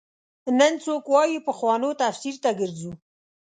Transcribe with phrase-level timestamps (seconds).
[0.59, 2.91] نن څوک وايي پخوانو تفسیر ته ګرځو.